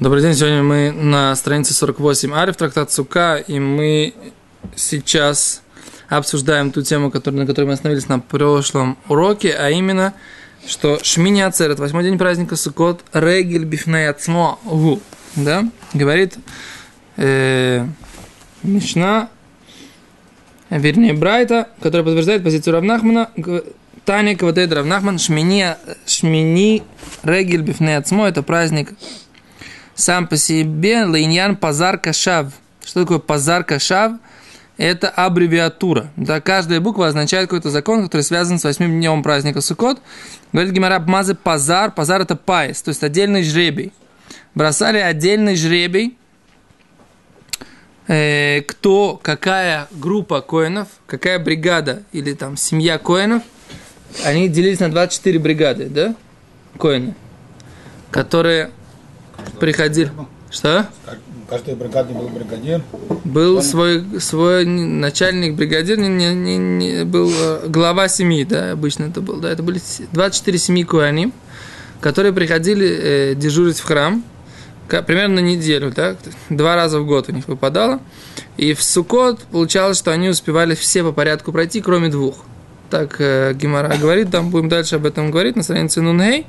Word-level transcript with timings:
Добрый 0.00 0.22
день, 0.22 0.34
сегодня 0.34 0.64
мы 0.64 0.90
на 0.90 1.36
странице 1.36 1.72
48 1.72 2.34
Ариф, 2.34 2.56
трактат 2.56 2.90
Сука, 2.90 3.36
и 3.36 3.60
мы 3.60 4.12
сейчас 4.74 5.62
обсуждаем 6.08 6.72
ту 6.72 6.82
тему, 6.82 7.12
который, 7.12 7.36
на 7.36 7.46
которой 7.46 7.66
мы 7.66 7.74
остановились 7.74 8.08
на 8.08 8.18
прошлом 8.18 8.98
уроке, 9.08 9.52
а 9.52 9.70
именно, 9.70 10.12
что 10.66 10.98
Шмини 11.00 11.42
Ацерет, 11.42 11.78
восьмой 11.78 12.02
день 12.02 12.18
праздника 12.18 12.56
Сукот, 12.56 13.02
Регель 13.12 13.64
Бифней 13.64 14.08
Ацмо 14.08 14.58
да, 15.36 15.62
говорит 15.92 16.38
э, 17.16 17.86
Мишна, 18.64 19.28
вернее 20.70 21.12
Брайта, 21.12 21.68
который 21.80 22.02
подтверждает 22.02 22.42
позицию 22.42 22.74
Равнахмана, 22.74 23.30
Таня 24.04 24.36
Кавадед 24.36 24.72
Равнахман, 24.72 25.20
Шмини, 25.20 25.76
שמיני 26.04 26.82
רגל 27.22 27.62
בפני 27.62 27.96
עצמו, 27.96 28.26
это 28.26 28.42
праздник 28.42 28.92
сам 29.94 30.26
по 30.26 30.36
себе 30.36 31.04
לעניין 31.04 31.56
פזר 31.56 31.98
קשב. 31.98 32.52
Что 32.84 33.02
такое 33.02 33.18
פזר 33.18 33.64
קשב? 33.64 34.12
Это 34.76 35.08
аббревиатура. 35.08 36.10
Да, 36.16 36.40
каждая 36.40 36.80
буква 36.80 37.06
означает 37.06 37.48
какой-то 37.48 37.70
закон, 37.70 38.04
который 38.04 38.22
связан 38.22 38.58
с 38.58 38.64
восьмым 38.64 38.90
днем 38.90 39.22
праздника 39.22 39.60
Суккот. 39.60 40.00
Говорит 40.52 40.72
Гемара 40.72 41.06
מה 41.06 41.20
זה 41.20 41.34
פזר. 41.34 41.92
פזר 41.92 42.22
это 42.22 42.34
פייס, 42.34 42.82
то 42.82 42.88
есть 42.88 43.04
отдельный 43.04 43.44
жребий. 43.44 43.92
Бросали 44.54 44.98
отдельный 44.98 45.56
жребий, 45.56 46.16
э, 48.06 48.62
кто, 48.62 49.18
какая 49.20 49.88
группа 49.90 50.40
коинов, 50.40 50.88
какая 51.06 51.38
бригада 51.38 52.02
или 52.12 52.34
там 52.34 52.56
семья 52.56 52.98
коинов, 52.98 53.42
они 54.24 54.48
делились 54.48 54.80
на 54.80 54.90
24 54.90 55.38
бригады, 55.38 55.86
да, 55.86 56.14
коины, 56.78 57.14
которые 58.10 58.70
приходили. 59.64 60.10
Что? 60.50 60.86
Каждой 61.48 61.74
бригаде 61.74 62.12
был 62.14 62.28
бригадир. 62.28 62.82
Был 63.24 63.62
свой, 63.62 64.04
свой 64.20 64.64
начальник 64.64 65.54
бригадир, 65.54 65.98
не, 65.98 66.08
не, 66.08 66.56
не, 66.56 67.04
был 67.04 67.30
э, 67.34 67.68
глава 67.68 68.08
семьи, 68.08 68.44
да, 68.44 68.72
обычно 68.72 69.04
это 69.04 69.20
был. 69.20 69.40
Да, 69.40 69.50
это 69.50 69.62
были 69.62 69.80
24 70.12 70.58
семьи 70.58 70.84
куани, 70.84 71.32
которые 72.00 72.32
приходили 72.32 72.86
э, 72.86 73.34
дежурить 73.34 73.78
в 73.78 73.84
храм, 73.84 74.22
примерно 74.88 75.36
на 75.36 75.40
неделю, 75.40 75.92
так, 75.92 76.18
два 76.50 76.76
раза 76.76 77.00
в 77.00 77.06
год 77.06 77.28
у 77.28 77.32
них 77.32 77.48
выпадало. 77.48 78.00
И 78.56 78.74
в 78.74 78.82
Сукот 78.82 79.40
получалось, 79.44 79.98
что 79.98 80.12
они 80.12 80.28
успевали 80.28 80.74
все 80.74 81.02
по 81.02 81.12
порядку 81.12 81.52
пройти, 81.52 81.80
кроме 81.80 82.08
двух. 82.08 82.36
Так 82.90 83.16
э, 83.18 83.54
Гимара 83.54 83.96
говорит, 83.96 84.30
там 84.30 84.50
будем 84.50 84.68
дальше 84.68 84.96
об 84.96 85.06
этом 85.06 85.30
говорить 85.30 85.56
на 85.56 85.62
странице 85.62 86.00
Нунхей, 86.00 86.46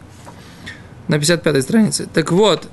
на 1.07 1.17
55 1.17 1.63
странице. 1.63 2.07
Так 2.13 2.31
вот, 2.31 2.67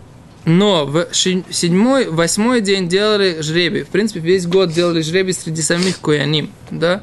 но 0.44 0.86
в 0.86 1.06
седьмой, 1.12 2.08
восьмой 2.08 2.60
день 2.60 2.88
делали 2.88 3.40
жребий. 3.40 3.84
В 3.84 3.88
принципе, 3.88 4.20
весь 4.20 4.46
год 4.46 4.72
делали 4.72 5.00
жребий 5.00 5.34
среди 5.34 5.62
самих 5.62 5.98
куяним, 5.98 6.50
да? 6.70 7.02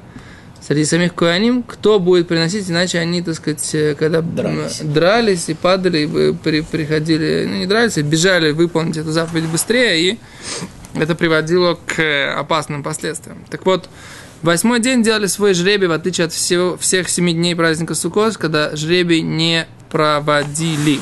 Среди 0.62 0.86
самих 0.86 1.16
куяним, 1.16 1.64
кто 1.64 2.00
будет 2.00 2.28
приносить, 2.28 2.70
иначе 2.70 3.00
они, 3.00 3.22
так 3.22 3.36
сказать, 3.36 3.74
э, 3.74 3.96
когда 3.96 4.22
дрались, 4.22 4.82
дрались 4.82 5.50
и 5.50 5.54
падали, 5.54 6.00
и 6.06 6.34
при, 6.34 6.62
приходили, 6.62 7.46
ну 7.48 7.56
не 7.56 7.66
дрались, 7.66 7.98
а 7.98 8.04
бежали 8.04 8.52
выполнить 8.52 8.98
эту 8.98 9.12
заповедь 9.12 9.46
быстрее, 9.46 10.00
и 10.00 10.20
это 10.94 11.16
приводило 11.16 11.80
к 11.88 12.36
опасным 12.38 12.84
последствиям. 12.84 13.44
Так 13.50 13.66
вот, 13.66 13.90
восьмой 14.42 14.80
день 14.80 15.02
делали 15.02 15.28
свой 15.28 15.54
жребий, 15.54 15.88
в 15.88 15.92
отличие 15.94 16.26
от 16.26 16.34
всего, 16.34 16.78
всех 16.78 17.10
семи 17.10 17.34
дней 17.34 17.56
праздника 17.56 17.96
Суккот, 17.96 18.38
когда 18.38 18.76
жребий 18.76 19.22
не 19.22 19.66
проводили. 19.90 21.00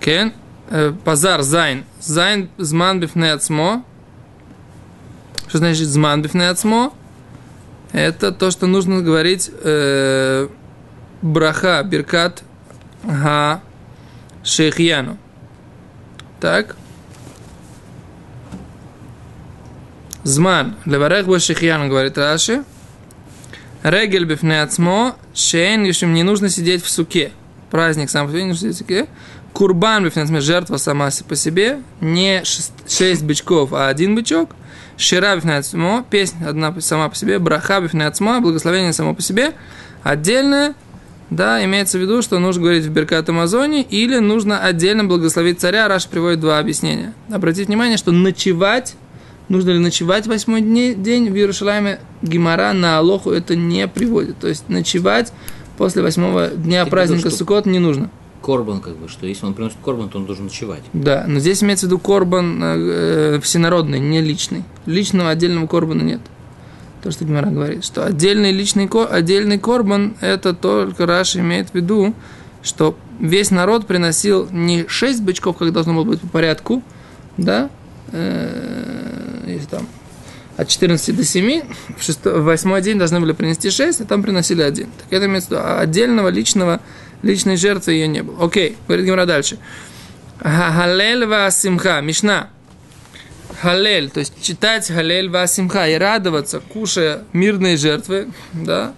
כן? 0.00 0.34
פזר 1.04 1.42
זין. 1.42 1.84
זין 2.00 2.48
זמן 2.58 3.00
בפני 3.00 3.34
עצמו. 3.34 3.84
Что 5.46 5.58
значит 5.58 5.86
זמן 5.88 6.22
בפני 6.22 6.50
עצמו? 6.50 6.92
Это 7.92 8.32
то, 8.32 8.50
что 8.50 8.66
нужно 8.66 9.02
говорить 9.02 9.50
э, 9.52 10.48
ברכה, 11.22 11.82
ברכת, 11.84 12.42
ה, 13.04 13.60
שהחיינו. 14.42 15.16
Так. 16.40 16.76
Зман. 20.24 20.76
Леварех 20.86 21.26
бо 21.26 21.38
шейхьяну, 21.38 21.88
говорит 21.88 22.18
Раши. 22.18 22.64
Регель 23.82 24.24
бифнеацмо. 24.24 25.16
Шейн, 25.34 25.84
если 25.84 26.06
не 26.06 26.22
нужно 26.22 26.48
сидеть 26.48 26.82
в 26.82 26.90
суке. 26.90 27.32
Праздник 27.70 28.08
сам 28.08 28.26
по 28.26 28.32
сидеть 28.32 28.74
в 28.74 28.78
суке. 28.78 29.06
Курбан, 29.54 30.10
жертва 30.40 30.76
сама 30.78 31.10
по 31.28 31.36
себе, 31.36 31.80
не 32.00 32.42
шесть 32.44 33.22
бычков, 33.22 33.72
а 33.72 33.88
один 33.88 34.16
бычок. 34.16 34.50
Шира 34.96 35.36
бифнецмо, 35.36 36.04
песня 36.10 36.48
одна 36.48 36.74
сама 36.80 37.08
по 37.08 37.14
себе, 37.14 37.38
браха 37.38 37.80
бифнецмо, 37.80 38.40
благословение 38.40 38.92
само 38.92 39.14
по 39.14 39.22
себе, 39.22 39.52
отдельное, 40.02 40.74
да, 41.30 41.64
имеется 41.64 41.98
в 41.98 42.00
виду, 42.00 42.20
что 42.20 42.40
нужно 42.40 42.62
говорить 42.62 42.84
в 42.84 42.90
Беркат 42.90 43.28
Амазоне 43.28 43.82
или 43.82 44.18
нужно 44.18 44.58
отдельно 44.58 45.04
благословить 45.04 45.60
царя. 45.60 45.86
Раш 45.86 46.08
приводит 46.08 46.40
два 46.40 46.58
объяснения. 46.58 47.14
Обратите 47.30 47.66
внимание, 47.66 47.96
что 47.96 48.10
ночевать, 48.10 48.96
нужно 49.48 49.70
ли 49.70 49.78
ночевать 49.78 50.26
восьмой 50.26 50.62
день 50.62 51.30
в 51.30 51.36
Иерусалиме, 51.36 52.00
Гимара 52.22 52.72
на 52.72 52.98
Алоху 52.98 53.30
это 53.30 53.54
не 53.54 53.86
приводит. 53.86 54.36
То 54.38 54.48
есть 54.48 54.68
ночевать 54.68 55.32
после 55.78 56.02
восьмого 56.02 56.48
дня 56.48 56.84
праздника 56.86 57.30
Суккот 57.30 57.66
не 57.66 57.78
нужно 57.78 58.10
корбан, 58.44 58.80
как 58.80 58.96
бы, 58.96 59.08
что 59.08 59.26
если 59.26 59.46
он 59.46 59.54
приносит 59.54 59.78
корбан, 59.82 60.10
то 60.10 60.18
он 60.18 60.26
должен 60.26 60.44
ночевать. 60.44 60.82
Да, 60.92 61.24
но 61.26 61.40
здесь 61.40 61.62
имеется 61.62 61.86
в 61.86 61.88
виду 61.88 61.98
корбан 61.98 62.60
э, 62.62 63.40
всенародный, 63.42 63.98
не 63.98 64.20
личный. 64.20 64.64
Личного 64.84 65.30
отдельного 65.30 65.66
корбана 65.66 66.02
нет. 66.02 66.20
То, 67.02 67.10
что 67.10 67.24
Гимара 67.24 67.48
говорит, 67.48 67.84
что 67.84 68.04
отдельный 68.04 68.52
личный 68.52 68.86
отдельный 68.86 69.58
корбан, 69.58 70.14
это 70.20 70.52
только 70.52 71.06
Раш 71.06 71.36
имеет 71.36 71.70
в 71.70 71.74
виду, 71.74 72.14
что 72.62 72.96
весь 73.18 73.50
народ 73.50 73.86
приносил 73.86 74.46
не 74.50 74.86
шесть 74.88 75.22
бычков, 75.22 75.56
как 75.56 75.72
должно 75.72 75.94
было 75.94 76.04
быть 76.04 76.20
по 76.20 76.28
порядку, 76.28 76.82
да, 77.38 77.70
э, 78.12 79.44
если 79.46 79.68
там 79.68 79.86
от 80.58 80.68
14 80.68 81.16
до 81.16 81.24
7, 81.24 81.62
в, 81.96 82.02
шестой, 82.02 82.40
в 82.40 82.44
восьмой 82.44 82.82
день 82.82 82.98
должны 82.98 83.20
были 83.20 83.32
принести 83.32 83.70
6, 83.70 84.02
а 84.02 84.04
там 84.04 84.22
приносили 84.22 84.60
один. 84.60 84.88
Так 84.98 85.06
это 85.10 85.26
имеется 85.26 85.48
в 85.48 85.52
виду 85.52 85.62
отдельного 85.78 86.28
личного 86.28 86.80
личной 87.24 87.56
жертвы 87.56 87.92
ее 87.94 88.06
не 88.06 88.22
было. 88.22 88.44
Окей, 88.44 88.76
говорит 88.86 89.06
Гимара 89.06 89.26
дальше. 89.26 89.58
Халель 90.40 91.26
ва 91.26 91.50
симха, 91.50 92.00
Мишна. 92.00 92.50
Халель, 93.60 94.10
то 94.10 94.20
есть 94.20 94.42
читать 94.42 94.86
Халель 94.88 95.28
ва 95.30 95.46
симха 95.46 95.88
и 95.88 95.96
радоваться, 95.96 96.60
кушая 96.60 97.22
мирные 97.32 97.76
жертвы, 97.76 98.28
да. 98.52 98.92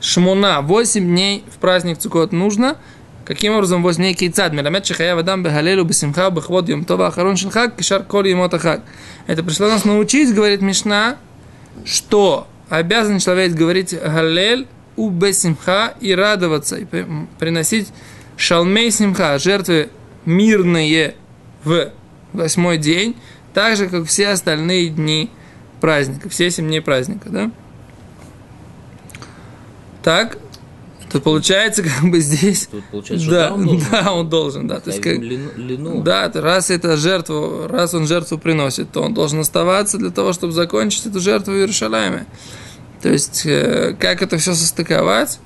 Шмуна, 0.00 0.62
8 0.62 1.04
дней 1.04 1.44
в 1.54 1.58
праздник 1.58 1.98
Цукот 1.98 2.32
нужно. 2.32 2.76
Каким 3.24 3.54
образом 3.54 3.82
8 3.84 3.96
дней 3.98 4.14
кейцад? 4.14 4.52
Меламет 4.52 4.84
шахая 4.84 5.14
вадам 5.14 5.44
бехалелю 5.44 5.84
бесимха 5.84 6.28
бехвод 6.30 6.68
йом 6.68 6.84
това 6.84 7.06
ахарон 7.06 7.36
шелхак 7.36 7.76
кишар 7.76 8.02
кол 8.02 8.24
емота 8.24 8.58
хак. 8.58 8.82
Это 9.28 9.44
пришло 9.44 9.68
нас 9.68 9.84
научить, 9.84 10.34
говорит 10.34 10.60
Мишна, 10.60 11.18
что 11.84 12.48
обязан 12.68 13.20
человек 13.20 13.52
говорить 13.52 13.94
Галель 13.94 14.66
у 14.96 15.10
бесимха 15.10 15.94
и 16.00 16.14
радоваться, 16.14 16.76
и 16.76 16.86
приносить 17.38 17.88
шалмей 18.36 18.90
симха, 18.90 19.38
жертвы 19.38 19.90
мирные 20.24 21.14
в 21.64 21.90
восьмой 22.32 22.78
день, 22.78 23.16
так 23.54 23.76
же, 23.76 23.88
как 23.88 24.06
все 24.06 24.28
остальные 24.28 24.90
дни 24.90 25.30
праздника, 25.80 26.28
все 26.28 26.50
семь 26.50 26.66
дней 26.66 26.80
праздника, 26.80 27.28
да? 27.28 27.50
Так, 30.02 30.38
то 31.10 31.20
получается, 31.20 31.82
как 32.00 32.10
бы 32.10 32.20
здесь... 32.20 32.66
Тут 32.66 32.84
получается, 32.86 33.30
да, 33.30 33.48
что 33.48 33.54
да, 33.54 33.54
он 33.54 33.66
должен. 33.66 33.90
Да, 33.90 34.12
он 34.12 34.28
должен, 34.28 34.66
да. 34.68 34.80
То 34.80 34.90
есть, 34.90 35.02
как, 35.02 35.18
лину. 35.18 36.02
да, 36.02 36.30
раз 36.34 36.70
это 36.70 36.96
жертву, 36.96 37.66
раз 37.68 37.94
он 37.94 38.06
жертву 38.06 38.38
приносит, 38.38 38.90
то 38.90 39.02
он 39.02 39.12
должен 39.12 39.40
оставаться 39.40 39.98
для 39.98 40.10
того, 40.10 40.32
чтобы 40.32 40.52
закончить 40.52 41.06
эту 41.06 41.20
жертву 41.20 41.52
в 41.52 41.56
Иерушалайме. 41.56 42.26
То 43.02 43.08
есть, 43.08 43.42
э, 43.44 43.96
как 43.98 44.22
это 44.22 44.38
все 44.38 44.54
состыковать, 44.54 45.40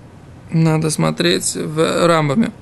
надо 0.51 0.91
смотреть 0.91 1.55
в 1.55 2.07
рамбами. 2.07 2.53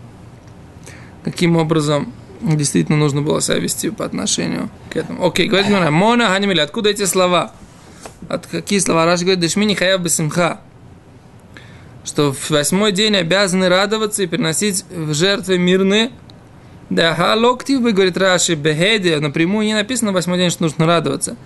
Каким 1.24 1.56
образом 1.56 2.12
действительно 2.40 2.98
нужно 2.98 3.22
было 3.22 3.40
себя 3.40 3.58
вести 3.58 3.90
по 3.90 4.04
отношению 4.04 4.70
к 4.90 4.96
этому. 4.96 5.26
Окей, 5.26 5.48
говорит 5.48 5.68
Мона, 5.70 5.90
Мона 5.90 6.28
Ханимили, 6.28 6.60
откуда 6.60 6.90
эти 6.90 7.04
слова? 7.06 7.52
От 8.28 8.46
какие 8.46 8.78
слова? 8.78 9.04
Раш 9.04 9.20
говорит, 9.20 9.40
Дешмини 9.40 9.74
Хаяв 9.74 10.00
Бесимха. 10.00 10.60
Что 12.04 12.32
в 12.32 12.50
восьмой 12.50 12.92
день 12.92 13.16
обязаны 13.16 13.68
радоваться 13.68 14.22
и 14.22 14.26
приносить 14.26 14.84
в 14.90 15.14
жертвы 15.14 15.58
мирные. 15.58 16.10
Да, 16.90 17.14
халоктив, 17.14 17.80
говорит 17.80 18.16
Раши, 18.18 18.54
Бехеди, 18.54 19.14
напрямую 19.14 19.66
не 19.66 19.74
написано 19.74 20.10
в 20.10 20.14
восьмой 20.14 20.36
день, 20.36 20.50
что 20.50 20.64
нужно 20.64 20.86
радоваться. 20.86 21.36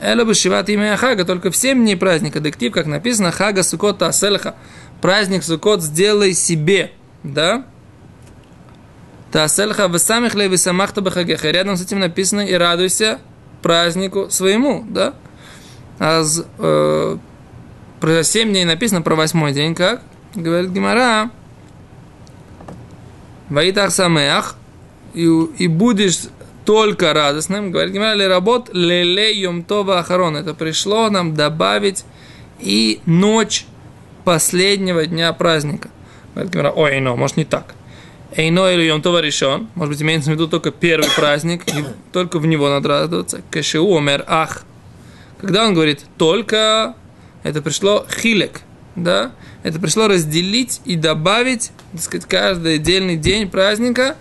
Эла 0.00 0.24
бы 0.24 0.34
шиват 0.34 0.68
имя 0.68 0.96
Хага, 0.96 1.24
только 1.24 1.50
в 1.50 1.56
семь 1.56 1.82
дней 1.82 1.96
праздника. 1.96 2.38
Дектив, 2.40 2.72
как 2.72 2.86
написано, 2.86 3.32
Хага 3.32 3.62
Сукот 3.62 4.00
Аселха. 4.02 4.54
Праздник 5.00 5.42
Сукот 5.42 5.82
сделай 5.82 6.34
себе. 6.34 6.92
Да? 7.24 7.64
Тасельха 9.32 9.86
весамих 9.86 10.34
лей 10.34 10.48
весамахта 10.48 11.00
бахагеха. 11.00 11.50
Рядом 11.50 11.76
с 11.76 11.82
этим 11.82 11.98
написано 11.98 12.42
и 12.42 12.54
радуйся 12.54 13.18
празднику 13.60 14.28
своему, 14.30 14.84
да? 14.88 15.14
А 15.98 16.22
э, 16.58 17.18
про 18.00 18.22
7 18.22 18.48
дней 18.48 18.64
написано, 18.64 19.02
про 19.02 19.16
восьмой 19.16 19.52
день 19.52 19.74
как? 19.74 20.02
Говорит 20.34 20.70
Гимара. 20.70 21.30
Ваитах 23.48 23.90
самеах. 23.90 24.54
И, 25.14 25.24
и 25.24 25.66
будешь 25.66 26.28
только 26.68 27.14
радостным. 27.14 27.70
Говорит 27.70 27.94
Гимара, 27.94 28.14
ли 28.14 28.26
работ 28.26 28.68
леле 28.74 29.32
йомтова 29.32 30.00
ахарон. 30.00 30.36
Это 30.36 30.52
пришло 30.52 31.08
нам 31.08 31.32
добавить 31.34 32.04
и 32.60 33.00
ночь 33.06 33.64
последнего 34.26 35.06
дня 35.06 35.32
праздника. 35.32 35.88
Говорит 36.34 36.52
Гимара, 36.52 36.70
ой, 36.72 37.00
но, 37.00 37.16
может 37.16 37.38
не 37.38 37.46
так. 37.46 37.74
Эйно 38.36 38.70
или 38.70 38.82
Йомтова 38.82 39.22
решен, 39.22 39.68
может 39.74 39.94
быть, 39.94 40.02
имеется 40.02 40.28
в 40.28 40.34
виду 40.34 40.46
только 40.46 40.70
первый 40.70 41.08
праздник, 41.16 41.66
и 41.68 41.86
только 42.12 42.38
в 42.38 42.44
него 42.44 42.68
надо 42.68 42.86
радоваться. 42.86 43.40
Кашиу 43.50 43.96
омер 43.96 44.24
ах. 44.26 44.64
Когда 45.40 45.64
он 45.64 45.72
говорит 45.72 46.04
только, 46.18 46.94
это 47.44 47.62
пришло 47.62 48.04
хилек, 48.10 48.60
да? 48.94 49.32
Это 49.62 49.80
пришло 49.80 50.06
разделить 50.06 50.82
и 50.84 50.96
добавить, 50.96 51.72
так 51.92 52.02
сказать, 52.02 52.28
каждый 52.28 52.74
отдельный 52.74 53.16
день 53.16 53.48
праздника, 53.48 54.18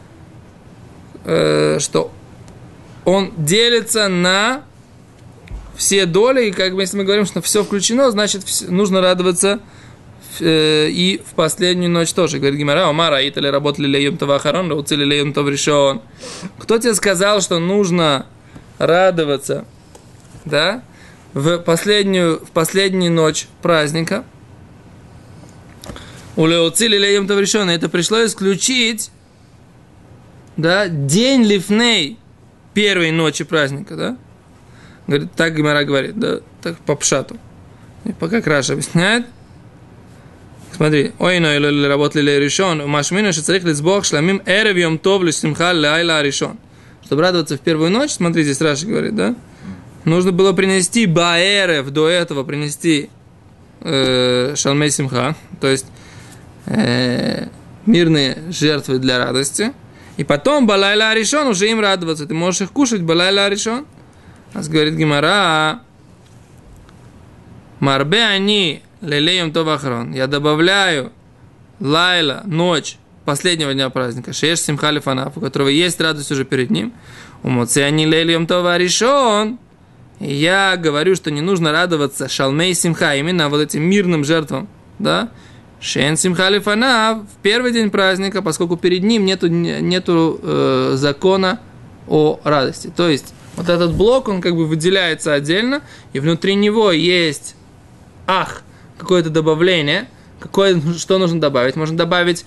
э, 1.25 1.79
что 1.81 2.13
он 3.07 3.31
делится 3.37 4.09
на 4.09 4.65
все 5.77 6.05
доли, 6.05 6.47
и 6.47 6.51
как 6.51 6.75
бы 6.75 6.81
если 6.81 6.97
мы 6.97 7.05
говорим, 7.05 7.25
что 7.25 7.41
все 7.41 7.63
включено, 7.63 8.11
значит 8.11 8.43
нужно 8.67 8.99
радоваться 8.99 9.61
э, 10.41 10.89
и 10.89 11.21
в 11.25 11.33
последнюю 11.33 11.89
ночь 11.89 12.11
тоже. 12.11 12.39
Говорит 12.39 12.59
Гимара, 12.59 12.89
Омара, 12.89 13.25
Итали 13.25 13.47
работали 13.47 13.87
леем 13.87 14.17
тавахарон, 14.17 14.73
уцели 14.73 15.05
леем 15.05 15.31
решен. 15.47 16.01
Кто 16.59 16.79
тебе 16.79 16.93
сказал, 16.95 17.39
что 17.39 17.59
нужно 17.59 18.25
радоваться, 18.77 19.63
да, 20.43 20.83
в 21.33 21.59
последнюю, 21.59 22.45
в 22.45 22.51
последнюю 22.51 23.13
ночь 23.13 23.47
праздника? 23.61 24.25
У 26.35 26.45
Леоцили 26.45 26.97
леем 26.97 27.25
решен. 27.25 27.69
Это 27.69 27.87
пришло 27.87 28.25
исключить, 28.25 29.11
да, 30.57 30.89
день 30.89 31.45
лифней 31.45 32.19
первой 32.77 33.09
ночи 33.09 33.43
праздника, 33.43 33.95
да? 33.95 34.17
Говорит, 35.07 35.31
так 35.35 35.55
Гимара 35.55 35.83
говорит, 35.83 36.19
да, 36.19 36.41
так 36.61 36.77
по 36.77 36.95
пшату. 36.95 37.35
И 38.05 38.13
пока 38.13 38.39
Краша 38.39 38.73
объясняет, 38.73 39.25
Смотри, 40.75 41.13
ой, 41.17 41.39
но 41.39 41.51
или 41.55 41.87
работали 41.87 42.33
ли 42.33 42.39
решен, 42.39 42.87
машмину, 42.87 43.33
что 43.33 43.41
царих 43.41 43.63
лизбог 43.63 44.05
шламим 44.05 44.43
эрев 44.45 44.77
йом 44.77 44.99
тов 44.99 45.23
лишимха 45.23 45.71
лайла 45.73 46.21
решен. 46.21 46.59
Чтобы 47.03 47.23
радоваться 47.23 47.57
в 47.57 47.61
первую 47.61 47.89
ночь, 47.89 48.11
смотри, 48.11 48.43
здесь 48.43 48.61
Раши 48.61 48.85
говорит, 48.85 49.15
да? 49.15 49.33
Нужно 50.05 50.31
было 50.31 50.53
принести 50.53 51.07
баэрев, 51.07 51.89
до 51.89 52.07
этого 52.07 52.43
принести 52.43 53.09
э, 53.81 54.53
шалмей 54.55 54.91
симха, 54.91 55.35
то 55.59 55.67
есть 55.67 55.87
э, 56.67 57.47
мирные 57.87 58.37
жертвы 58.51 58.99
для 58.99 59.17
радости. 59.17 59.73
И 60.17 60.23
потом 60.23 60.67
балайла 60.67 61.13
решен, 61.13 61.47
уже 61.47 61.69
им 61.69 61.79
радоваться. 61.79 62.25
Ты 62.25 62.33
можешь 62.33 62.61
их 62.61 62.71
кушать, 62.71 63.01
балайла 63.01 63.47
решен. 63.49 63.85
Нас 64.53 64.67
говорит 64.67 64.95
Гимара, 64.95 65.81
Марбе 67.79 68.23
они 68.23 68.81
лелеем 69.01 69.51
то 69.51 69.63
вахрон. 69.63 70.13
Я 70.13 70.27
добавляю 70.27 71.11
лайла, 71.79 72.41
ночь 72.45 72.97
последнего 73.25 73.73
дня 73.73 73.89
праздника, 73.89 74.33
шеш 74.33 74.61
симхали 74.61 74.99
фанаф, 74.99 75.37
у 75.37 75.41
которого 75.41 75.67
есть 75.67 75.99
радость 76.01 76.31
уже 76.31 76.45
перед 76.45 76.71
ним. 76.71 76.93
У 77.43 77.49
лелеем 77.49 78.47
то 78.47 78.61
варишон. 78.61 79.59
И 80.19 80.33
я 80.33 80.77
говорю, 80.77 81.15
что 81.15 81.29
не 81.29 81.41
нужно 81.41 81.71
радоваться 81.71 82.27
шалмей 82.27 82.73
симха, 82.73 83.15
именно 83.15 83.49
вот 83.49 83.61
этим 83.61 83.83
мирным 83.83 84.23
жертвам, 84.23 84.67
да, 84.97 85.29
Шен 85.79 86.17
Симхали 86.17 86.59
Фанав 86.59 87.19
в 87.19 87.41
первый 87.41 87.71
день 87.71 87.91
праздника, 87.91 88.41
поскольку 88.41 88.77
перед 88.77 89.03
ним 89.03 89.25
нету, 89.25 89.47
нету 89.47 90.39
э, 90.41 90.93
закона 90.95 91.59
о 92.07 92.39
радости. 92.43 92.91
То 92.95 93.07
есть 93.09 93.33
вот 93.55 93.69
этот 93.69 93.93
блок, 93.93 94.27
он 94.27 94.41
как 94.41 94.55
бы 94.55 94.65
выделяется 94.65 95.33
отдельно, 95.33 95.81
и 96.13 96.19
внутри 96.19 96.55
него 96.55 96.91
есть 96.91 97.55
ах, 98.25 98.63
какое-то 98.97 99.29
добавление, 99.29 100.09
какое, 100.39 100.81
что 100.97 101.17
нужно 101.17 101.39
добавить. 101.39 101.75
Можно 101.75 101.97
добавить 101.97 102.45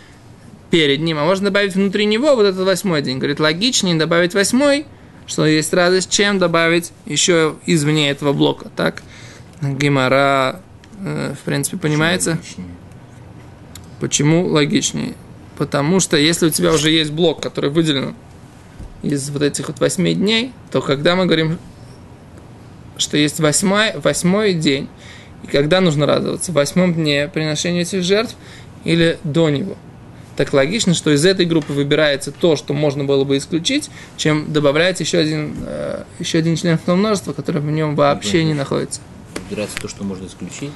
перед 0.71 1.01
ним, 1.01 1.19
а 1.19 1.25
можно 1.25 1.47
добавить 1.47 1.75
внутри 1.75 2.07
него 2.07 2.35
вот 2.37 2.47
этот 2.47 2.65
восьмой 2.65 3.03
день. 3.03 3.19
Говорит, 3.19 3.41
логичнее 3.41 3.97
добавить 3.97 4.35
восьмой, 4.35 4.87
что 5.27 5.47
есть 5.47 5.73
радость, 5.73 6.11
чем 6.11 6.39
добавить 6.39 6.93
еще 7.07 7.57
извне 7.67 8.11
этого 8.11 8.33
блока. 8.33 8.71
Так, 8.75 9.03
Гимара, 9.63 10.61
э, 10.99 11.35
в 11.41 11.45
принципе, 11.45 11.77
понимается. 11.77 12.39
Почему 14.01 14.47
логичнее? 14.47 15.15
Потому 15.59 16.01
что 16.01 16.17
если 16.17 16.47
у 16.47 16.51
тебя 16.51 16.73
уже 16.73 16.91
есть 16.91 17.13
блок, 17.13 17.43
который 17.43 17.69
выделен 17.69 18.15
из 19.03 19.29
вот 19.31 19.43
этих 19.43 19.69
вот 19.69 19.79
восьми 19.79 20.15
дней, 20.15 20.53
то 20.71 20.81
когда 20.81 21.15
мы 21.17 21.27
говорим, 21.27 21.59
что 22.97 23.17
есть 23.17 23.41
восьмой, 23.41 23.93
восьмой 23.99 24.55
день, 24.55 24.89
и 25.43 25.47
когда 25.47 25.81
нужно 25.81 26.07
радоваться? 26.07 26.53
В 26.53 26.55
восьмом 26.55 26.95
дне 26.95 27.29
приношения 27.29 27.83
этих 27.83 28.03
жертв 28.03 28.37
или 28.85 29.19
до 29.25 29.51
него? 29.51 29.77
Так 30.37 30.55
логично, 30.55 30.95
что 30.95 31.11
из 31.11 31.27
этой 31.27 31.45
группы 31.45 31.75
выбирается 31.75 32.33
то, 32.33 32.57
что 32.57 32.73
можно 32.73 33.05
было 33.05 33.25
бы 33.25 33.37
исключить, 33.37 33.91
чем 34.17 34.51
добавляется 34.51 35.03
еще 35.03 35.19
один, 35.19 35.55
э, 35.67 36.05
еще 36.19 36.39
один 36.39 36.57
член 36.57 36.79
множества, 36.87 37.35
который 37.35 37.61
в 37.61 37.71
нем 37.71 37.95
вообще 37.95 38.45
не 38.45 38.55
находится. 38.55 39.03
Выбирается 39.49 39.77
то, 39.77 39.89
что 39.89 40.05
можно 40.05 40.27
исключить? 40.27 40.71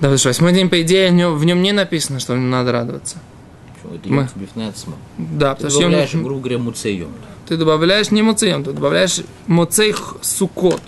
Да, 0.00 0.08
потому 0.08 0.18
что 0.18 0.28
восьмой 0.28 0.52
день, 0.52 0.68
по 0.68 0.80
идее, 0.82 1.10
в 1.10 1.14
нем, 1.14 1.36
в 1.36 1.44
нем 1.44 1.62
не 1.62 1.72
написано, 1.72 2.20
что 2.20 2.34
надо 2.34 2.72
радоваться. 2.72 3.18
Это 3.84 4.08
Мы... 4.08 4.28
Да, 5.18 5.54
ты 5.54 5.64
потому 5.64 5.80
добавляешь, 5.80 6.08
что 6.08 6.18
грубо 6.18 6.40
говоря, 6.40 6.58
муцейом. 6.58 7.12
Ты 7.48 7.56
добавляешь 7.56 8.10
не 8.10 8.22
муцейом, 8.22 8.64
ты 8.64 8.72
добавляешь 8.72 9.20
муцей 9.46 9.94
сукот. 10.20 10.80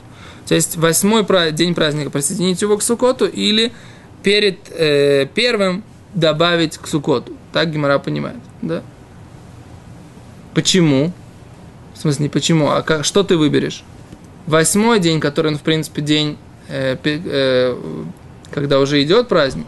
То 0.46 0.54
есть 0.54 0.76
восьмой 0.76 1.24
день 1.52 1.74
праздника 1.74 2.10
присоединить 2.10 2.60
его 2.62 2.76
к 2.76 2.82
Сукоту 2.82 3.26
или 3.26 3.72
перед 4.22 4.58
э, 4.70 5.26
первым 5.26 5.82
добавить 6.14 6.78
к 6.78 6.86
Сукоту. 6.86 7.32
Так 7.52 7.72
Гимара 7.72 7.98
понимает. 7.98 8.38
Да? 8.62 8.82
Почему? 10.54 11.12
В 11.94 11.98
смысле, 11.98 12.24
не 12.24 12.28
почему, 12.28 12.70
а 12.70 12.82
как, 12.82 13.04
что 13.04 13.22
ты 13.22 13.36
выберешь? 13.36 13.82
Восьмой 14.46 15.00
день, 15.00 15.20
который, 15.20 15.52
ну, 15.52 15.58
в 15.58 15.62
принципе, 15.62 16.02
день, 16.02 16.36
э, 16.68 16.96
э, 17.02 17.76
когда 18.54 18.78
уже 18.78 19.02
идет 19.02 19.26
праздник, 19.26 19.66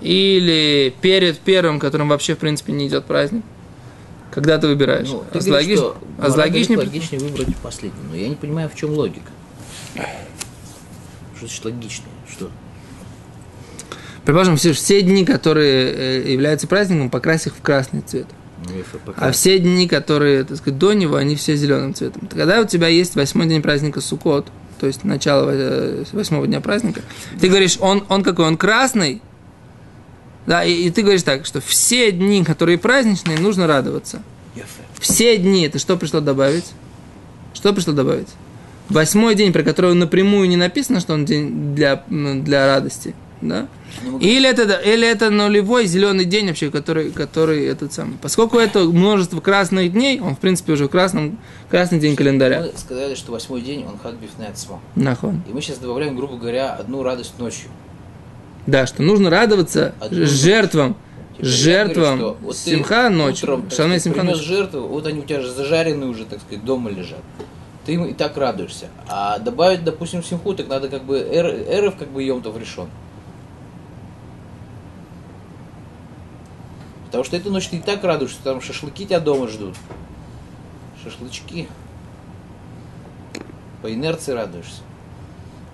или 0.00 0.94
перед 1.02 1.38
первым, 1.38 1.78
которым 1.78 2.08
вообще, 2.08 2.34
в 2.34 2.38
принципе, 2.38 2.72
не 2.72 2.88
идет 2.88 3.04
праздник? 3.04 3.44
Когда 4.32 4.58
ты 4.58 4.66
выбираешь? 4.66 5.08
Ну, 5.08 5.22
ты 5.30 5.38
говоришь, 5.40 5.78
что 5.78 5.96
а 6.18 6.28
логичнее... 6.30 6.78
логичнее 6.78 7.20
выбрать 7.20 7.54
последний, 7.58 8.00
но 8.10 8.16
я 8.16 8.28
не 8.28 8.34
понимаю, 8.34 8.68
в 8.68 8.74
чем 8.74 8.92
логика. 8.92 9.30
Что 11.36 11.46
значит 11.46 11.64
логичнее? 11.64 12.08
Что? 12.28 12.50
Предположим, 14.24 14.56
все, 14.56 14.72
все 14.72 15.02
дни, 15.02 15.26
которые 15.26 15.92
э, 15.92 16.32
являются 16.32 16.66
праздником, 16.66 17.10
покрась 17.10 17.46
их 17.46 17.54
в 17.54 17.60
красный 17.60 18.00
цвет. 18.00 18.26
Ну, 18.66 18.72
а 19.16 19.30
все 19.32 19.58
дни, 19.58 19.86
которые, 19.86 20.44
так 20.44 20.56
сказать, 20.56 20.78
до 20.78 20.94
него, 20.94 21.16
они 21.16 21.36
все 21.36 21.54
зеленым 21.54 21.94
цветом. 21.94 22.26
Когда 22.28 22.62
у 22.62 22.64
тебя 22.64 22.88
есть 22.88 23.14
восьмой 23.14 23.46
день 23.46 23.60
праздника 23.60 24.00
Суккот, 24.00 24.46
то 24.84 24.88
есть 24.88 25.02
начало 25.02 25.48
э, 25.50 26.04
восьмого 26.12 26.46
дня 26.46 26.60
праздника, 26.60 27.00
ты 27.40 27.48
говоришь, 27.48 27.78
он, 27.80 28.04
он 28.10 28.22
какой? 28.22 28.44
Он 28.44 28.58
красный? 28.58 29.22
Да, 30.46 30.62
и, 30.62 30.74
и 30.74 30.90
ты 30.90 31.00
говоришь 31.00 31.22
так, 31.22 31.46
что 31.46 31.62
все 31.62 32.12
дни, 32.12 32.44
которые 32.44 32.76
праздничные, 32.76 33.38
нужно 33.38 33.66
радоваться. 33.66 34.22
Все 34.98 35.38
дни, 35.38 35.62
это 35.62 35.78
что 35.78 35.96
пришло 35.96 36.20
добавить? 36.20 36.66
Что 37.54 37.72
пришло 37.72 37.94
добавить? 37.94 38.28
восьмой 38.90 39.34
день, 39.36 39.54
про 39.54 39.62
который 39.62 39.94
напрямую 39.94 40.50
не 40.50 40.56
написано, 40.56 41.00
что 41.00 41.14
он 41.14 41.24
день 41.24 41.74
для, 41.74 42.04
для 42.10 42.66
радости, 42.66 43.14
да? 43.48 43.68
Или 44.20 44.48
это, 44.48 44.62
или 44.74 45.06
это 45.06 45.30
нулевой 45.30 45.86
зеленый 45.86 46.24
день 46.24 46.48
вообще, 46.48 46.70
который, 46.70 47.10
который 47.10 47.66
этот 47.66 47.92
самый. 47.92 48.16
Поскольку 48.20 48.58
это 48.58 48.80
множество 48.80 49.40
красных 49.40 49.92
дней, 49.92 50.20
он 50.20 50.34
в 50.34 50.38
принципе 50.38 50.72
уже 50.72 50.86
в 50.86 50.88
красном, 50.88 51.38
красный 51.70 52.00
день 52.00 52.16
календаря. 52.16 52.62
Мы 52.62 52.72
сказали, 52.76 53.14
что 53.14 53.32
восьмой 53.32 53.60
день 53.60 53.84
он 53.86 53.98
хак 53.98 54.14
бифнецмо. 54.16 54.80
Нахон. 54.96 55.42
И 55.48 55.52
мы 55.52 55.60
сейчас 55.60 55.78
добавляем, 55.78 56.16
грубо 56.16 56.36
говоря, 56.36 56.74
одну 56.74 57.02
радость 57.02 57.38
ночью. 57.38 57.68
Да, 58.66 58.86
что 58.86 59.02
нужно 59.02 59.30
радоваться 59.30 59.94
одну 60.00 60.24
жертвам. 60.24 60.96
Типа, 61.36 61.46
жертвам 61.46 62.18
говорю, 62.18 62.36
вот 62.42 62.56
Симха 62.56 63.10
ночью. 63.10 63.64
Шалмей 63.74 64.00
Симха 64.00 64.22
ночью. 64.22 64.42
жертву, 64.42 64.80
вот 64.82 65.06
они 65.06 65.20
у 65.20 65.24
тебя 65.24 65.40
же 65.40 65.50
зажаренные 65.50 66.08
уже, 66.08 66.24
так 66.24 66.40
сказать, 66.40 66.64
дома 66.64 66.90
лежат 66.90 67.20
ты 67.84 67.94
им 67.94 68.04
и 68.04 68.14
так 68.14 68.36
радуешься. 68.36 68.86
А 69.08 69.38
добавить, 69.38 69.84
допустим, 69.84 70.22
симху, 70.22 70.54
так 70.54 70.68
надо 70.68 70.88
как 70.88 71.04
бы 71.04 71.18
эр, 71.18 71.46
эров 71.46 71.96
как 71.96 72.08
бы 72.08 72.22
емтов 72.22 72.58
решен. 72.58 72.88
Потому 77.14 77.26
что 77.26 77.36
эту 77.36 77.52
ночь 77.52 77.68
ты 77.68 77.76
и 77.76 77.80
так 77.80 78.02
радуешься, 78.02 78.38
там 78.42 78.60
шашлыки 78.60 79.06
тебя 79.06 79.20
дома 79.20 79.46
ждут. 79.46 79.76
Шашлычки. 81.04 81.68
По 83.82 83.94
инерции 83.94 84.32
радуешься. 84.32 84.82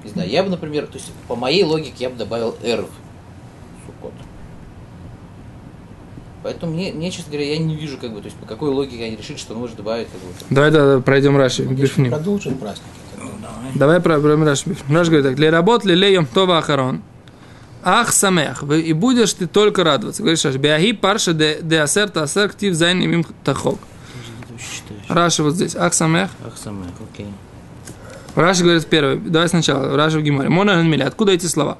Не 0.04 0.10
знаю, 0.10 0.28
я 0.28 0.42
бы, 0.42 0.50
например, 0.50 0.86
то 0.86 0.98
есть 0.98 1.10
по 1.28 1.36
моей 1.36 1.64
логике 1.64 1.94
я 2.00 2.10
бы 2.10 2.16
добавил 2.16 2.54
эрв. 2.62 2.90
Суккот. 3.86 4.12
Поэтому 6.42 6.74
мне, 6.74 6.92
мне, 6.92 7.10
честно 7.10 7.32
говоря, 7.32 7.52
я 7.52 7.56
не 7.56 7.74
вижу, 7.74 7.96
как 7.96 8.12
бы, 8.12 8.20
то 8.20 8.26
есть 8.26 8.36
по 8.36 8.44
какой 8.44 8.68
логике 8.68 9.02
они 9.02 9.16
решили, 9.16 9.38
что 9.38 9.54
нужно 9.54 9.78
добавить 9.78 10.08
как 10.08 10.20
бы. 10.20 10.26
Давай 10.50 10.70
да, 10.70 11.00
пройдем 11.00 11.38
Раши. 11.38 11.64
Бифним. 11.64 12.10
Продолжим 12.10 12.58
праздники. 12.58 12.90
Давай 13.76 14.00
про 14.00 14.20
про 14.20 14.36
Раши. 14.36 14.76
Раши 14.90 15.10
говорит 15.10 15.26
так. 15.26 15.36
Для 15.36 15.50
работ 15.50 15.86
ли 15.86 15.94
леем 15.94 16.26
това 16.26 16.58
ахарон. 16.58 17.00
Ах 17.82 18.12
самех. 18.12 18.62
И 18.62 18.92
будешь 18.92 19.32
ты 19.32 19.46
только 19.46 19.84
радоваться. 19.84 20.22
Говоришь, 20.22 20.44
Раши. 20.44 20.58
Биаги 20.58 20.92
парша 20.92 21.32
де 21.32 21.58
де 21.62 21.80
асер 21.82 22.10
та 22.10 22.22
асер 22.22 22.50
ктив 22.50 22.74
зайн 22.74 23.02
имим 23.02 23.24
тахок. 23.44 23.78
Раши 25.08 25.42
вот 25.42 25.54
здесь. 25.54 25.74
Ах 25.76 25.94
самех. 25.94 26.30
Ах, 26.46 26.52
самое, 26.62 26.90
окей. 27.12 27.26
Раши 28.34 28.62
говорит 28.62 28.86
первый. 28.86 29.16
Давай 29.18 29.48
сначала. 29.48 29.96
Раши 29.96 30.18
в 30.18 30.22
Гимаре. 30.22 30.48
Мона 30.48 30.82
Мили. 30.82 31.02
Откуда 31.02 31.32
эти 31.32 31.46
слова? 31.46 31.78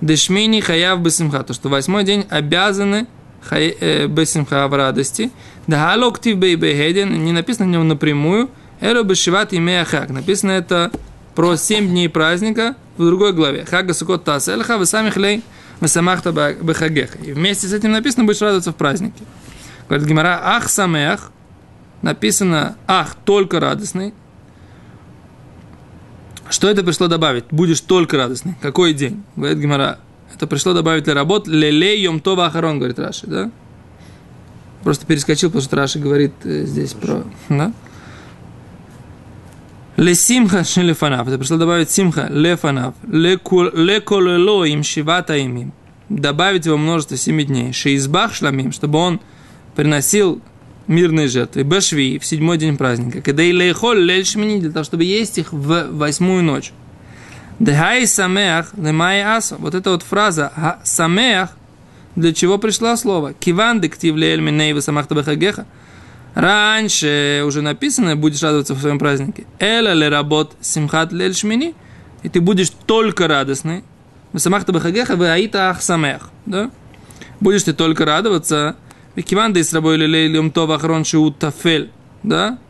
Дешмини 0.00 0.60
хаяв 0.60 1.00
бесимха. 1.00 1.42
То, 1.42 1.52
что 1.52 1.68
восьмой 1.68 2.04
день 2.04 2.24
обязаны 2.30 3.06
хай- 3.42 3.76
э, 3.80 4.06
бесимха 4.06 4.68
в 4.68 4.74
радости. 4.74 5.30
Да 5.66 5.94
ктив 6.12 6.38
бей 6.38 6.54
бейхеден. 6.56 7.24
Не 7.24 7.32
написано 7.32 7.66
в 7.66 7.70
нем 7.70 7.88
напрямую. 7.88 8.48
Эро 8.80 9.02
бешиват 9.02 9.52
имея 9.52 9.84
хак. 9.84 10.10
Написано 10.10 10.52
это 10.52 10.92
про 11.34 11.56
семь 11.56 11.88
дней 11.88 12.08
праздника 12.08 12.76
в 12.98 13.06
другой 13.06 13.32
главе. 13.32 13.64
Хага 13.64 13.94
сукот 13.94 14.24
тасельха, 14.24 14.76
вы 14.76 14.86
сами 14.86 15.10
хлей, 15.10 15.42
вы 15.80 15.88
самахта 15.88 16.32
бехагеха. 16.32 17.18
И 17.18 17.32
вместе 17.32 17.66
с 17.66 17.72
этим 17.72 17.92
написано, 17.92 18.24
будешь 18.24 18.40
радоваться 18.40 18.72
в 18.72 18.76
празднике. 18.76 19.24
Говорит 19.88 20.06
Гимара, 20.06 20.40
ах 20.42 20.68
самех, 20.68 21.30
написано 22.02 22.76
ах, 22.86 23.14
только 23.24 23.60
радостный. 23.60 24.12
Что 26.50 26.68
это 26.68 26.82
пришло 26.82 27.08
добавить? 27.08 27.44
Будешь 27.50 27.80
только 27.80 28.16
радостный. 28.16 28.54
Какой 28.60 28.92
день? 28.92 29.22
Говорит 29.36 29.58
Гимара. 29.58 29.98
Это 30.34 30.46
пришло 30.46 30.72
добавить 30.72 31.04
для 31.04 31.14
работ 31.14 31.46
лелей 31.46 32.02
йом 32.02 32.20
това 32.20 32.46
ахарон, 32.46 32.78
говорит 32.78 32.98
Раши, 32.98 33.26
да? 33.26 33.50
Просто 34.82 35.06
перескочил, 35.06 35.50
потому 35.50 35.64
что 35.64 35.76
Раши 35.76 35.98
говорит 35.98 36.32
э, 36.44 36.64
здесь 36.64 36.92
про... 36.92 37.24
Да? 37.48 37.72
Лесимха 39.98 40.62
шелефанав. 40.62 41.26
Это 41.26 41.38
пришло 41.38 41.56
добавить 41.56 41.90
симха 41.90 42.28
лефанав. 42.30 42.94
Леколело 43.02 44.62
им 44.64 44.84
шивата 44.84 45.36
им. 45.36 45.72
Добавить 46.08 46.66
его 46.66 46.78
множество 46.78 47.16
семи 47.16 47.42
дней. 47.42 47.72
Шеизбах 47.72 48.32
шламим, 48.32 48.70
чтобы 48.70 49.00
он 49.00 49.20
приносил 49.74 50.40
мирные 50.86 51.26
жертвы. 51.26 51.64
Башви 51.64 52.20
в 52.20 52.24
седьмой 52.24 52.58
день 52.58 52.76
праздника. 52.76 53.20
Когда 53.22 53.42
и 53.42 53.50
лейхоль 53.50 53.98
лель 53.98 54.24
шмини, 54.24 54.60
для 54.60 54.70
того, 54.70 54.84
чтобы 54.84 55.02
есть 55.02 55.36
их 55.36 55.52
в 55.52 55.88
восьмую 55.90 56.44
ночь. 56.44 56.72
Дхай 57.58 58.06
самеах, 58.06 58.70
лемай 58.76 59.20
аса. 59.22 59.56
Вот 59.58 59.74
эта 59.74 59.90
вот 59.90 60.04
фраза 60.04 60.52
«ха- 60.54 60.78
самеах, 60.84 61.50
для 62.14 62.32
чего 62.32 62.58
пришло 62.58 62.94
слово? 62.94 63.32
Киван 63.32 63.80
дектив 63.80 64.14
лель 64.14 64.40
миней 64.40 64.80
самахта 64.80 65.16
бахагеха. 65.16 65.66
Раньше 66.38 67.42
уже 67.44 67.62
написано, 67.62 68.14
будешь 68.14 68.40
радоваться 68.44 68.74
в 68.74 68.80
своем 68.80 69.00
празднике. 69.00 69.44
Эла 69.58 69.92
ле 69.92 70.08
работ 70.08 70.54
симхат 70.60 71.10
лель 71.10 71.34
шмини. 71.34 71.74
И 72.22 72.28
ты 72.28 72.40
будешь 72.40 72.70
только 72.86 73.26
радостный. 73.26 73.82
В 74.32 74.38
самахта 74.38 74.72
бахагеха 74.72 75.16
вы 75.16 75.30
аита 75.30 75.70
ах 75.70 75.82
самех. 75.82 76.30
Да? 76.46 76.70
Будешь 77.40 77.64
ты 77.64 77.72
только 77.72 78.04
радоваться. 78.04 78.76
Киван 79.16 79.52
да 79.52 79.58
и 79.58 79.64
с 79.64 79.72
рабой 79.72 79.96
лелей 79.96 80.28
лем 80.28 80.52
това 80.52 80.76
ахрон 80.76 81.04
шиу 81.04 81.32
тафель. 81.32 81.90
Да? 82.22 82.60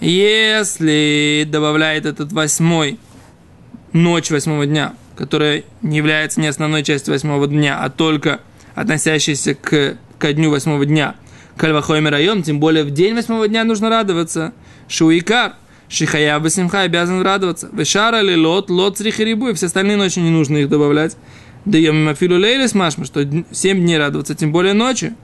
Если 0.00 1.46
добавляет 1.46 2.06
этот 2.06 2.32
восьмой 2.32 2.98
ночь 3.92 4.30
восьмого 4.30 4.64
дня, 4.64 4.94
которая 5.14 5.64
не 5.82 5.98
является 5.98 6.40
не 6.40 6.46
основной 6.46 6.82
частью 6.82 7.12
восьмого 7.12 7.48
дня, 7.48 7.78
а 7.82 7.90
только 7.90 8.40
относящейся 8.74 9.54
к, 9.54 9.98
ко 10.18 10.32
дню 10.32 10.48
восьмого 10.48 10.86
дня, 10.86 11.16
Кальвахойми 11.56 12.08
район, 12.08 12.42
тем 12.42 12.58
более 12.60 12.84
в 12.84 12.90
день 12.90 13.14
восьмого 13.14 13.46
дня 13.48 13.64
нужно 13.64 13.88
радоваться. 13.88 14.52
Шуикар, 14.88 15.54
Шихая 15.88 16.38
Басимха 16.40 16.80
обязан 16.80 17.22
радоваться. 17.22 17.68
Вешара 17.72 18.20
ли 18.20 18.36
лот, 18.36 18.70
лот 18.70 19.00
рибу, 19.00 19.48
и 19.48 19.54
все 19.54 19.66
остальные 19.66 19.96
ночи 19.96 20.18
не 20.18 20.30
нужно 20.30 20.58
их 20.58 20.68
добавлять. 20.68 21.16
Да 21.64 21.78
я 21.78 21.92
мафилу 21.92 22.36
лейлис 22.36 22.74
машма, 22.74 23.04
что 23.04 23.22
дн- 23.22 23.46
семь 23.52 23.80
дней 23.80 23.98
радоваться, 23.98 24.34
тем 24.34 24.52
более 24.52 24.74
ночи. 24.74 25.14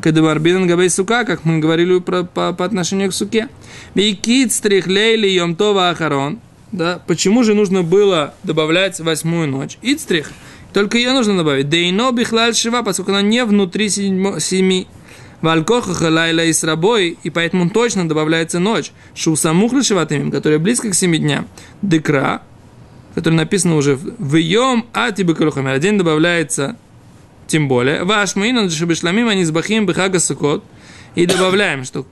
Когда 0.00 0.22
барбинан 0.22 0.66
габей 0.66 0.88
сука, 0.88 1.24
как 1.24 1.44
мы 1.44 1.58
говорили 1.58 1.98
про, 1.98 2.22
по, 2.22 2.52
по 2.52 2.64
отношению 2.64 3.10
к 3.10 3.14
суке. 3.14 3.48
Бейкит 3.94 4.52
стрих 4.52 4.86
лейли 4.86 5.28
йомтова 5.28 5.90
ахарон. 5.90 6.38
Да, 6.72 7.02
почему 7.06 7.42
же 7.42 7.54
нужно 7.54 7.82
было 7.82 8.34
добавлять 8.44 9.00
восьмую 9.00 9.48
ночь? 9.48 9.78
Ицтрих. 9.82 10.30
Только 10.72 10.98
ее 10.98 11.12
нужно 11.12 11.36
добавить. 11.36 11.68
Дейно 11.68 12.12
бихлаль 12.12 12.54
шива, 12.54 12.82
поскольку 12.82 13.10
она 13.10 13.22
не 13.22 13.44
внутри 13.44 13.86
седьмо- 13.88 14.38
семи. 14.38 14.86
Валькоха 15.40 16.10
лайла 16.10 16.44
и 16.44 16.52
с 16.52 16.64
рабой, 16.64 17.18
и 17.22 17.30
поэтому 17.30 17.70
точно 17.70 18.08
добавляется 18.08 18.58
ночь. 18.58 18.92
Шусамух 19.14 19.72
лишеватымим, 19.72 20.30
которая 20.30 20.58
близко 20.58 20.90
к 20.90 20.94
семи 20.94 21.18
дням. 21.18 21.46
Декра, 21.82 22.42
который 23.14 23.34
написано 23.34 23.76
уже 23.76 23.96
в 23.96 24.36
йом 24.36 24.86
атибы 24.92 25.34
калухамер. 25.34 25.78
День 25.78 25.98
добавляется 25.98 26.76
тем 27.46 27.68
более. 27.68 28.04
Ваш 28.04 28.36
муинан 28.36 28.70
шабишламим 28.70 29.28
они 29.28 29.44
сбахим 29.44 29.86
бихага 29.86 30.18
сукот. 30.18 30.62
И 31.16 31.26
добавляем, 31.26 31.84
что 31.84 32.06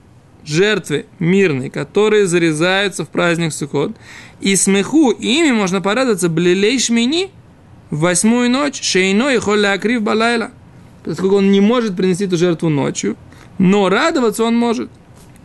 жертвы 0.45 1.05
мирные, 1.19 1.69
которые 1.69 2.25
зарезаются 2.25 3.05
в 3.05 3.09
праздник 3.09 3.53
Сукот, 3.53 3.95
и 4.41 4.55
смеху, 4.55 5.11
ими 5.11 5.51
можно 5.51 5.81
порадоваться 5.81 6.29
блилей 6.29 6.79
шмини 6.79 7.29
в 7.89 7.99
восьмую 7.99 8.49
ночь, 8.49 8.81
шейно 8.81 9.29
и 9.29 9.37
холля 9.37 9.73
акрив 9.73 10.01
балайла, 10.01 10.51
поскольку 11.03 11.35
он 11.37 11.51
не 11.51 11.61
может 11.61 11.95
принести 11.95 12.25
эту 12.25 12.37
жертву 12.37 12.69
ночью, 12.69 13.17
но 13.57 13.89
радоваться 13.89 14.43
он 14.43 14.55
может. 14.55 14.89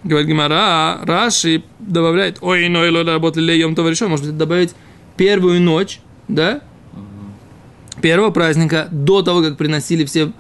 Говорит 0.03 0.29
Гимара, 0.29 1.01
Раши 1.05 1.63
добавляет, 1.79 2.39
ой, 2.43 2.69
но 2.69 2.85
и 2.85 3.05
работали 3.05 3.53
лейом 3.53 3.75
то 3.75 3.89
решен, 3.89 4.11
может 4.11 4.27
быть, 4.27 4.37
добавить 4.37 4.75
первую 5.17 5.61
ночь, 5.63 6.01
да, 6.29 6.61
первого 8.03 8.31
праздника, 8.31 8.89
до 8.91 9.23
того, 9.23 9.43
как 9.43 9.57
приносили 9.57 10.05
все, 10.05 10.33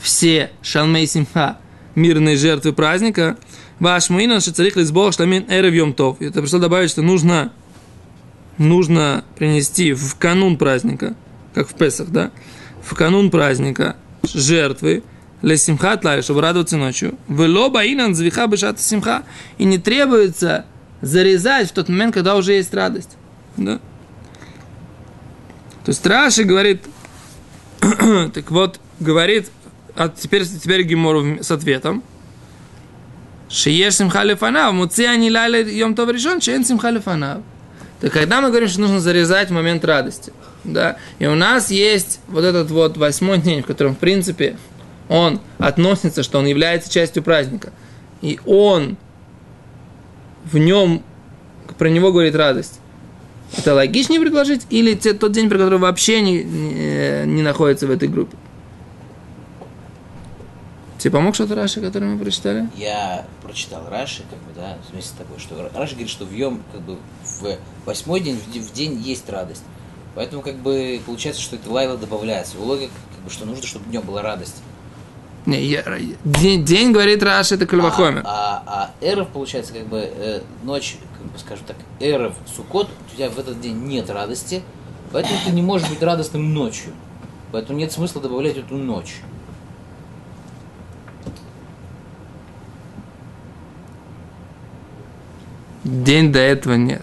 все 0.00 0.50
шалмей 0.60 1.06
симха, 1.06 1.58
мирные 1.94 2.36
жертвы 2.36 2.72
праздника, 2.72 3.36
ваш 3.78 4.10
муинан 4.10 4.40
шицарих 4.40 4.76
лизбох 4.76 5.14
шламин 5.14 5.44
эрев 5.48 5.72
йом 5.72 5.94
тов. 5.94 6.20
Это 6.20 6.40
пришло 6.40 6.58
добавить, 6.58 6.90
что 6.90 7.02
нужно, 7.02 7.52
нужно 8.58 9.24
принести 9.36 9.92
в 9.92 10.16
канун 10.16 10.56
праздника, 10.56 11.14
как 11.54 11.68
в 11.68 11.74
Песах, 11.74 12.08
да, 12.08 12.32
в 12.82 12.94
канун 12.94 13.30
праздника 13.30 13.96
жертвы, 14.22 15.02
для 15.42 15.56
симхат 15.56 16.04
лай, 16.04 16.22
чтобы 16.22 16.40
радоваться 16.40 16.76
ночью. 16.76 17.18
Вело 17.28 17.68
баинан 17.68 18.14
звиха 18.14 18.46
бешата 18.46 18.80
симха. 18.80 19.24
И 19.58 19.64
не 19.64 19.78
требуется 19.78 20.64
зарезать 21.00 21.70
в 21.70 21.72
тот 21.72 21.88
момент, 21.88 22.14
когда 22.14 22.36
уже 22.36 22.52
есть 22.52 22.72
радость. 22.72 23.16
Да? 23.56 23.78
То 25.84 25.88
есть 25.88 26.06
Раши 26.06 26.44
говорит, 26.44 26.84
так 27.80 28.50
вот, 28.52 28.78
говорит, 29.00 29.50
а 29.96 30.08
теперь, 30.08 30.46
теперь 30.46 30.82
Гимору 30.84 31.42
с 31.42 31.50
ответом. 31.50 32.04
Шиеш 33.48 33.96
симха 33.96 34.22
лефанав, 34.22 34.72
муци 34.72 35.04
ани 35.04 35.30
лайле 35.30 35.76
йом 35.76 35.94
тов 35.94 36.08
решен, 36.08 36.40
чен 36.40 36.64
симха 36.64 36.90
лефанав. 36.90 37.42
Так 38.02 38.12
когда 38.12 38.40
мы 38.40 38.48
говорим, 38.48 38.68
что 38.68 38.80
нужно 38.80 38.98
зарезать 38.98 39.50
момент 39.50 39.84
радости, 39.84 40.32
да, 40.64 40.96
и 41.20 41.26
у 41.26 41.36
нас 41.36 41.70
есть 41.70 42.18
вот 42.26 42.42
этот 42.42 42.68
вот 42.72 42.96
восьмой 42.96 43.38
день, 43.38 43.62
в 43.62 43.66
котором, 43.66 43.94
в 43.94 43.98
принципе, 43.98 44.56
он 45.08 45.40
относится, 45.58 46.24
что 46.24 46.40
он 46.40 46.46
является 46.46 46.90
частью 46.90 47.22
праздника, 47.22 47.72
и 48.20 48.40
он 48.44 48.96
в 50.50 50.58
нем, 50.58 51.04
про 51.78 51.90
него 51.90 52.10
говорит 52.10 52.34
радость. 52.34 52.80
Это 53.56 53.72
логичнее 53.72 54.20
предложить 54.20 54.62
или 54.68 54.94
те- 54.94 55.12
тот 55.12 55.30
день, 55.30 55.48
при 55.48 55.58
котором 55.58 55.82
вообще 55.82 56.22
не, 56.22 56.42
не, 56.42 57.22
не 57.26 57.42
находится 57.42 57.86
в 57.86 57.92
этой 57.92 58.08
группе? 58.08 58.36
Тебе 61.02 61.14
помог 61.14 61.34
что-то 61.34 61.56
Раши, 61.56 61.80
который 61.80 62.08
мы 62.10 62.16
прочитали? 62.22 62.68
Я 62.76 63.26
прочитал 63.42 63.88
Раши, 63.90 64.22
как 64.30 64.38
бы, 64.38 64.52
да, 64.54 64.78
вместе 64.92 65.10
с 65.10 65.14
тобой, 65.14 65.40
что 65.40 65.56
Раши 65.74 65.94
говорит, 65.94 66.08
что 66.08 66.24
в 66.24 66.32
Йом, 66.32 66.62
как 66.70 66.80
бы, 66.82 66.96
в 67.40 67.56
восьмой 67.84 68.20
день, 68.20 68.36
в 68.36 68.52
де- 68.52 68.60
в 68.60 68.72
день 68.72 69.00
есть 69.00 69.28
радость. 69.28 69.64
Поэтому, 70.14 70.42
как 70.42 70.54
бы, 70.58 71.00
получается, 71.04 71.42
что 71.42 71.56
это 71.56 71.68
лайла 71.72 71.96
добавляется. 71.96 72.54
Его 72.56 72.66
логика, 72.66 72.92
как 73.16 73.24
бы, 73.24 73.30
что 73.30 73.46
нужно, 73.46 73.66
чтобы 73.66 73.84
днем 73.86 74.02
была 74.02 74.22
радость. 74.22 74.62
Не, 75.44 75.60
я- 75.64 75.82
день, 76.24 76.64
день, 76.64 76.92
говорит 76.92 77.20
Раши, 77.24 77.56
это 77.56 77.66
Кальвахомер. 77.66 78.22
А, 78.24 78.62
а, 78.64 78.90
а 79.00 79.04
Эров, 79.04 79.26
получается, 79.30 79.72
как 79.72 79.88
бы, 79.88 79.98
э, 79.98 80.42
ночь, 80.62 80.98
как 81.18 81.32
бы, 81.32 81.36
скажем 81.40 81.64
так, 81.66 81.78
Эров, 81.98 82.36
Сукот, 82.54 82.88
у 83.12 83.16
тебя 83.16 83.28
в 83.28 83.36
этот 83.40 83.60
день 83.60 83.76
нет 83.86 84.08
радости, 84.08 84.62
поэтому 85.10 85.34
ты 85.44 85.50
не 85.50 85.62
можешь 85.62 85.88
быть 85.88 86.00
радостным 86.00 86.54
ночью. 86.54 86.92
Поэтому 87.50 87.76
нет 87.80 87.90
смысла 87.90 88.22
добавлять 88.22 88.56
эту 88.56 88.76
ночь. 88.76 89.16
День 95.84 96.32
до 96.32 96.38
этого 96.38 96.74
нет. 96.74 97.02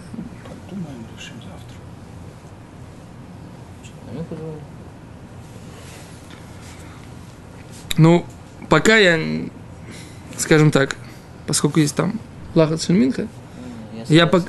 Ну, 7.98 8.24
пока 8.70 8.96
я, 8.96 9.20
скажем 10.38 10.70
так, 10.70 10.96
поскольку 11.46 11.80
есть 11.80 11.94
там 11.94 12.18
Лахат 12.54 12.82
Шельминха, 12.82 13.28
Я 14.08 14.24
да. 14.26 14.42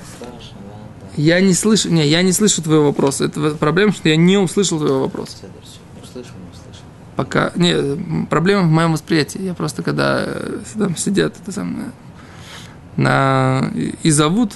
я 1.18 1.42
не 1.42 1.54
слышу, 1.54 1.90
не, 1.90 2.08
я 2.08 2.22
не 2.22 2.32
слышу 2.32 2.62
твоего 2.62 2.86
вопроса. 2.86 3.26
Это 3.26 3.52
проблема, 3.56 3.92
что 3.92 4.08
я 4.08 4.16
не 4.16 4.38
услышал 4.38 4.80
твоего 4.80 5.02
вопроса. 5.02 5.38
Пока, 7.18 7.52
не, 7.56 8.26
проблема 8.28 8.64
в 8.64 8.72
моем 8.72 8.94
восприятии. 8.94 9.42
Я 9.42 9.54
просто, 9.54 9.84
когда 9.84 10.24
э, 10.26 10.62
там 10.78 10.96
сидят, 10.96 11.36
это 11.42 11.52
самое, 11.52 11.92
на, 12.98 13.71
и, 14.03 14.12
зовут, 14.12 14.53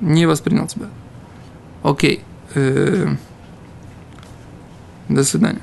не 0.00 0.26
воспринял 0.26 0.66
тебя. 0.66 0.86
Окей. 1.82 2.22
Э, 2.54 3.14
до 5.08 5.24
свидания. 5.24 5.62